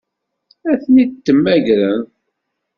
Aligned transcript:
Ad 0.71 0.77
ten-id-temmagreḍ? 0.83 2.01